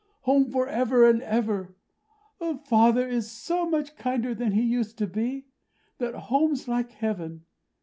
[0.21, 1.75] Home, for ever and ever.
[2.63, 5.45] Father is so much kinder than he used to be,
[5.99, 7.45] that home's like Heaven!